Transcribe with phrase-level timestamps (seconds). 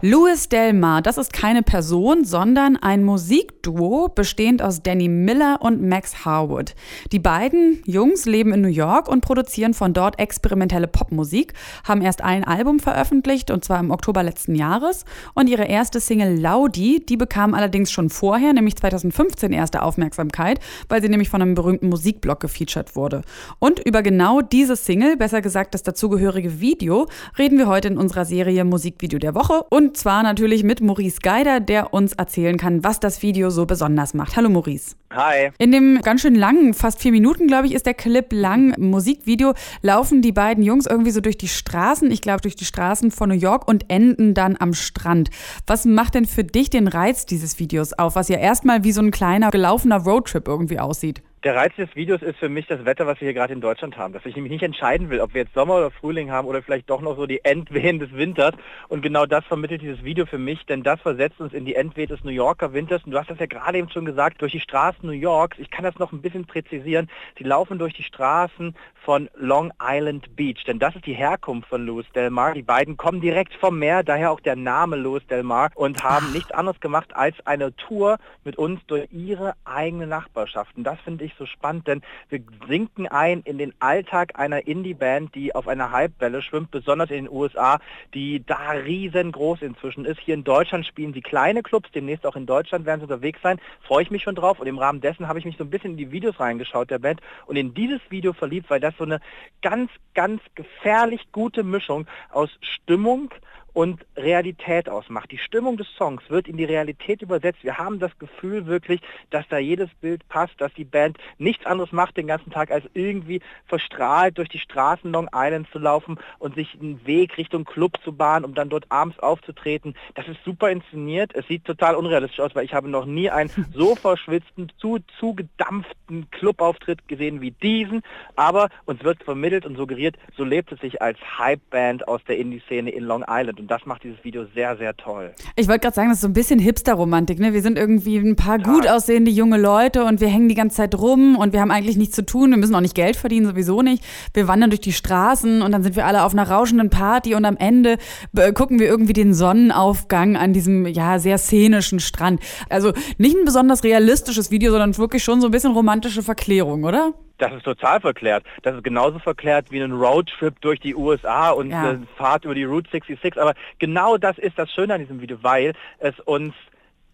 [0.00, 6.24] Louis Delmar, das ist keine Person, sondern ein Musikduo bestehend aus Danny Miller und Max
[6.24, 6.76] Harwood.
[7.10, 11.52] Die beiden Jungs leben in New York und produzieren von dort experimentelle Popmusik,
[11.82, 16.38] haben erst ein Album veröffentlicht und zwar im Oktober letzten Jahres und ihre erste Single
[16.38, 21.56] Laudi, die bekam allerdings schon vorher, nämlich 2015 erste Aufmerksamkeit, weil sie nämlich von einem
[21.56, 23.22] berühmten Musikblog gefeatured wurde.
[23.58, 28.24] Und über genau diese Single, besser gesagt das dazugehörige Video, reden wir heute in unserer
[28.24, 32.84] Serie Musikvideo der Woche und und zwar natürlich mit Maurice Geider, der uns erzählen kann,
[32.84, 34.36] was das Video so besonders macht.
[34.36, 34.96] Hallo Maurice.
[35.10, 35.48] Hi.
[35.56, 39.54] In dem ganz schön langen, fast vier Minuten, glaube ich, ist der Clip lang, Musikvideo,
[39.80, 43.30] laufen die beiden Jungs irgendwie so durch die Straßen, ich glaube durch die Straßen von
[43.30, 45.30] New York und enden dann am Strand.
[45.66, 49.00] Was macht denn für dich den Reiz dieses Videos auf, was ja erstmal wie so
[49.00, 51.22] ein kleiner gelaufener Roadtrip irgendwie aussieht?
[51.44, 53.96] Der Reiz des Videos ist für mich das Wetter, was wir hier gerade in Deutschland
[53.96, 54.12] haben.
[54.12, 56.90] Dass ich nämlich nicht entscheiden will, ob wir jetzt Sommer oder Frühling haben oder vielleicht
[56.90, 58.54] doch noch so die Endwehen des Winters.
[58.88, 62.08] Und genau das vermittelt dieses Video für mich, denn das versetzt uns in die Endwehen
[62.08, 63.04] des New Yorker Winters.
[63.04, 65.58] Und du hast das ja gerade eben schon gesagt, durch die Straßen New Yorks.
[65.60, 67.08] Ich kann das noch ein bisschen präzisieren.
[67.38, 68.74] Sie laufen durch die Straßen
[69.08, 72.52] von Long Island Beach, denn das ist die Herkunft von Louis Del Mar.
[72.52, 76.32] Die beiden kommen direkt vom Meer, daher auch der Name Louis Del Mar und haben
[76.32, 80.84] nichts anderes gemacht als eine Tour mit uns durch ihre eigene Nachbarschaften.
[80.84, 85.34] Das finde ich ich so spannend, denn wir sinken ein in den Alltag einer Indie-Band,
[85.34, 87.80] die auf einer Hypewelle schwimmt, besonders in den USA,
[88.14, 90.20] die da riesengroß inzwischen ist.
[90.20, 93.60] Hier in Deutschland spielen sie kleine Clubs, demnächst auch in Deutschland werden sie unterwegs sein.
[93.82, 95.92] Freue ich mich schon drauf und im Rahmen dessen habe ich mich so ein bisschen
[95.92, 99.20] in die Videos reingeschaut der Band und in dieses Video verliebt, weil das so eine
[99.62, 103.30] ganz, ganz gefährlich gute Mischung aus Stimmung,
[103.72, 105.30] und Realität ausmacht.
[105.30, 107.62] Die Stimmung des Songs wird in die Realität übersetzt.
[107.62, 111.92] Wir haben das Gefühl wirklich, dass da jedes Bild passt, dass die Band nichts anderes
[111.92, 116.54] macht den ganzen Tag, als irgendwie verstrahlt durch die Straßen Long Island zu laufen und
[116.54, 119.94] sich einen Weg Richtung Club zu bahnen, um dann dort abends aufzutreten.
[120.14, 121.34] Das ist super inszeniert.
[121.34, 126.30] Es sieht total unrealistisch aus, weil ich habe noch nie einen so verschwitzten, zu, zugedampften
[126.30, 128.02] Clubauftritt gesehen wie diesen.
[128.36, 132.90] Aber uns wird vermittelt und suggeriert, so lebt es sich als Hype-Band aus der Indie-Szene
[132.90, 133.60] in Long Island.
[133.60, 135.32] Und das macht dieses Video sehr, sehr toll.
[135.56, 137.38] Ich wollte gerade sagen, das ist so ein bisschen Hipster-Romantik.
[137.38, 137.52] Ne?
[137.52, 138.74] Wir sind irgendwie ein paar Total.
[138.74, 141.96] gut aussehende junge Leute und wir hängen die ganze Zeit rum und wir haben eigentlich
[141.96, 142.50] nichts zu tun.
[142.50, 144.04] Wir müssen auch nicht Geld verdienen, sowieso nicht.
[144.34, 147.44] Wir wandern durch die Straßen und dann sind wir alle auf einer rauschenden Party und
[147.44, 147.98] am Ende
[148.36, 152.40] äh, gucken wir irgendwie den Sonnenaufgang an diesem ja sehr szenischen Strand.
[152.68, 157.14] Also nicht ein besonders realistisches Video, sondern wirklich schon so ein bisschen romantische Verklärung, oder?
[157.38, 158.44] Das ist total verklärt.
[158.62, 161.82] Das ist genauso verklärt wie ein Roadtrip durch die USA und ja.
[161.82, 163.40] eine Fahrt über die Route 66.
[163.40, 166.52] Aber genau das ist das Schöne an diesem Video, weil es uns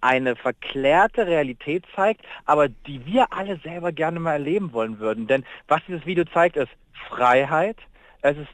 [0.00, 5.26] eine verklärte Realität zeigt, aber die wir alle selber gerne mal erleben wollen würden.
[5.26, 6.70] Denn was dieses Video zeigt, ist
[7.08, 7.76] Freiheit,
[8.20, 8.48] es ist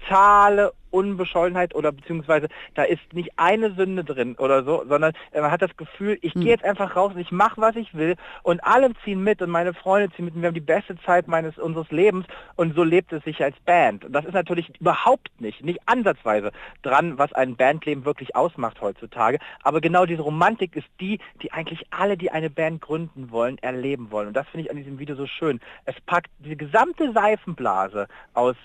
[0.00, 5.60] totale Unbeschollenheit oder beziehungsweise da ist nicht eine Sünde drin oder so, sondern man hat
[5.60, 6.40] das Gefühl, ich hm.
[6.40, 9.50] gehe jetzt einfach raus und ich mache, was ich will und alle ziehen mit und
[9.50, 12.24] meine Freunde ziehen mit und wir haben die beste Zeit meines unseres Lebens
[12.56, 14.06] und so lebt es sich als Band.
[14.06, 19.38] Und das ist natürlich überhaupt nicht, nicht ansatzweise dran, was ein Bandleben wirklich ausmacht heutzutage.
[19.62, 24.10] Aber genau diese Romantik ist die, die eigentlich alle, die eine Band gründen wollen, erleben
[24.10, 24.28] wollen.
[24.28, 25.60] Und das finde ich an diesem Video so schön.
[25.84, 28.56] Es packt die gesamte Seifenblase aus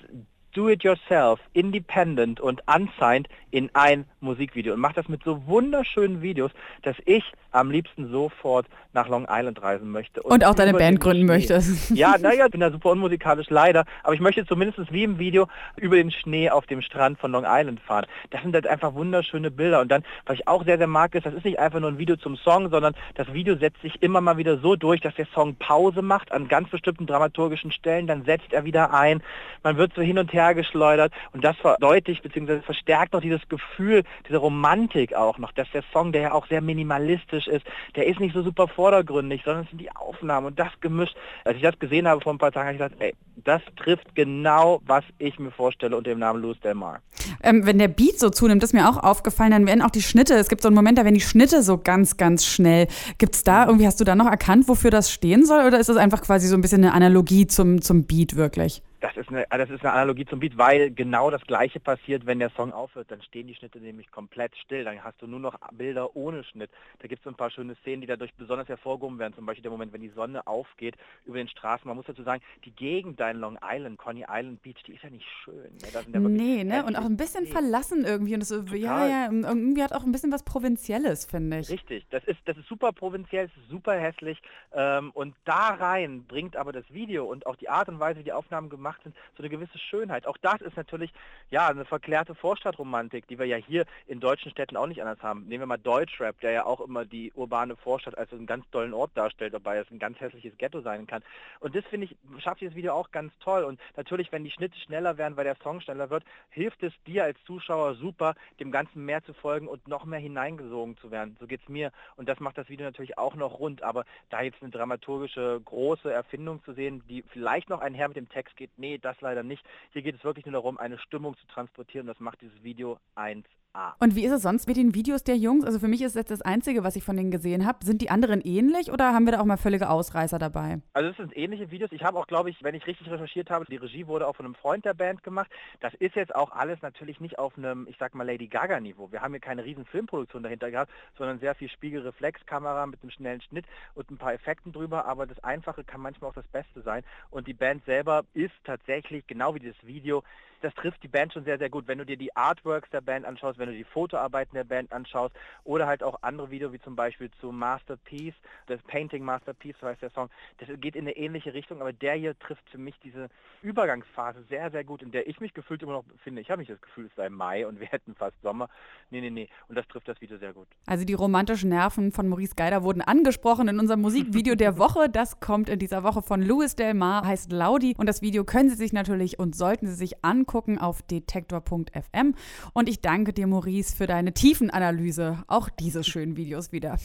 [0.54, 6.96] Do-it-yourself, independent und unsigned in ein Musikvideo und macht das mit so wunderschönen Videos, dass
[7.06, 10.22] ich am liebsten sofort nach Long Island reisen möchte.
[10.24, 11.92] Und, und auch deine Band gründen möchtest.
[11.92, 15.48] Ja, naja, ich bin da super unmusikalisch leider, aber ich möchte zumindest wie im Video
[15.78, 18.06] über den Schnee auf dem Strand von Long Island fahren.
[18.32, 21.26] Das sind halt einfach wunderschöne Bilder und dann, was ich auch sehr, sehr mag, ist,
[21.26, 24.22] das ist nicht einfach nur ein Video zum Song, sondern das Video setzt sich immer
[24.22, 28.26] mal wieder so durch, dass der Song Pause macht an ganz bestimmten dramaturgischen Stellen, dann
[28.26, 29.22] setzt er wieder ein,
[29.62, 32.62] man wird so hin und her geschleudert und das verdeutlicht bzw.
[32.62, 36.62] verstärkt noch dieses Gefühl, diese Romantik auch noch, dass der Song, der ja auch sehr
[36.62, 37.66] minimalistisch ist,
[37.96, 41.16] der ist nicht so super vordergründig, sondern es sind die Aufnahmen und das gemischt.
[41.46, 44.16] Als ich das gesehen habe vor ein paar Tagen, habe ich gesagt, ey, das trifft
[44.16, 47.00] genau, was ich mir vorstelle unter dem Namen Louis Del Mar.
[47.42, 50.36] Ähm, wenn der Beat so zunimmt, ist mir auch aufgefallen, dann werden auch die Schnitte,
[50.36, 52.88] es gibt so einen Moment, da werden die Schnitte so ganz, ganz schnell.
[53.18, 55.90] Gibt es da irgendwie, hast du da noch erkannt, wofür das stehen soll oder ist
[55.90, 58.82] das einfach quasi so ein bisschen eine Analogie zum, zum Beat wirklich?
[59.04, 62.40] Das ist, eine, das ist eine Analogie zum Beat, weil genau das gleiche passiert, wenn
[62.40, 63.12] der Song aufhört.
[63.12, 64.86] Dann stehen die Schnitte nämlich komplett still.
[64.86, 66.72] Dann hast du nur noch Bilder ohne Schnitt.
[67.00, 69.34] Da gibt es so ein paar schöne Szenen, die dadurch besonders hervorgehoben werden.
[69.34, 70.96] Zum Beispiel der Moment, wenn die Sonne aufgeht
[71.26, 71.86] über den Straßen.
[71.86, 75.04] Man muss dazu sagen, die Gegend da in Long Island, Coney Island Beach, die ist
[75.04, 75.76] ja nicht schön.
[76.08, 76.20] Ne?
[76.30, 76.86] Nee, ne?
[76.86, 78.36] Und auch ein bisschen verlassen irgendwie.
[78.36, 81.70] Und das, ja, ja, irgendwie hat auch ein bisschen was Provinzielles, finde ich.
[81.70, 82.06] Richtig.
[82.10, 84.42] Das ist, das ist super provinziell, super hässlich.
[84.72, 88.24] Ähm, und da rein bringt aber das Video und auch die Art und Weise, wie
[88.24, 90.28] die Aufnahmen gemacht gemacht sind, so eine gewisse Schönheit.
[90.28, 91.12] Auch das ist natürlich
[91.50, 95.46] ja eine verklärte Vorstadtromantik, die wir ja hier in deutschen Städten auch nicht anders haben.
[95.48, 98.94] Nehmen wir mal Deutschrap, der ja auch immer die urbane Vorstadt als einen ganz tollen
[98.94, 101.24] Ort darstellt, dabei es ein ganz hässliches Ghetto sein kann.
[101.60, 103.64] Und das finde ich, schafft dieses Video auch ganz toll.
[103.64, 107.24] Und natürlich, wenn die Schnitte schneller werden, weil der Song schneller wird, hilft es dir
[107.24, 111.38] als Zuschauer super, dem Ganzen mehr zu folgen und noch mehr hineingesogen zu werden.
[111.40, 111.92] So geht es mir.
[112.16, 113.84] Und das macht das Video natürlich auch noch rund.
[113.84, 118.30] Aber da jetzt eine dramaturgische große Erfindung zu sehen, die vielleicht noch einher mit dem
[118.30, 119.66] Text geht, nee, das leider nicht.
[119.94, 122.06] Hier geht es wirklich nur darum, eine Stimmung zu transportieren.
[122.06, 123.63] Das macht dieses Video 1 Ah.
[124.00, 125.66] Und wie ist es sonst mit den Videos der Jungs?
[125.66, 127.84] Also für mich ist das das Einzige, was ich von denen gesehen habe.
[127.84, 130.80] Sind die anderen ähnlich oder haben wir da auch mal völlige Ausreißer dabei?
[130.94, 131.92] Also es sind ähnliche Videos.
[131.92, 134.46] Ich habe auch, glaube ich, wenn ich richtig recherchiert habe, die Regie wurde auch von
[134.46, 135.50] einem Freund der Band gemacht.
[135.80, 139.12] Das ist jetzt auch alles natürlich nicht auf einem, ich sag mal, Lady Gaga-Niveau.
[139.12, 143.42] Wir haben hier keine riesen Filmproduktion dahinter gehabt, sondern sehr viel Spiegelreflexkamera mit einem schnellen
[143.42, 143.66] Schnitt
[143.96, 145.06] und ein paar Effekten drüber.
[145.06, 147.04] Aber das Einfache kann manchmal auch das Beste sein.
[147.32, 150.24] Und die Band selber ist tatsächlich, genau wie das Video,
[150.64, 151.88] das trifft die Band schon sehr, sehr gut.
[151.88, 155.34] Wenn du dir die Artworks der Band anschaust, wenn du die Fotoarbeiten der Band anschaust
[155.64, 158.36] oder halt auch andere Videos wie zum Beispiel zu Masterpiece,
[158.68, 162.16] das Painting Masterpiece, so heißt der Song, das geht in eine ähnliche Richtung, aber der
[162.16, 163.30] hier trifft für mich diese
[163.62, 166.42] Übergangsphase sehr, sehr gut, in der ich mich gefühlt immer noch befinde.
[166.42, 168.70] Ich habe nicht das Gefühl, es sei Mai und wir hätten fast Sommer.
[169.10, 169.50] Nee, nee, nee.
[169.70, 170.68] Und das trifft das Video sehr gut.
[170.86, 175.10] Also die romantischen Nerven von Maurice Geider wurden angesprochen in unserem Musikvideo der Woche.
[175.10, 177.96] Das kommt in dieser Woche von Louis Del Mar, heißt Laudi.
[177.98, 182.36] Und das Video können Sie sich natürlich und sollten Sie sich angucken auf detektor.fm.
[182.74, 186.98] Und ich danke dir, Maurice, für deine Tiefenanalyse auch dieses schönen Videos wieder.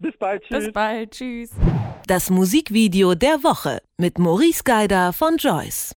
[0.00, 0.64] Bis bald, tschüss.
[0.64, 1.50] Bis bald, tschüss.
[2.06, 5.90] Das Musikvideo der Woche mit Maurice Geider von Joyce.